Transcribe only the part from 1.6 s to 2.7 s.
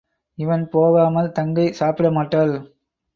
சாப்பிடமாட்டாள்.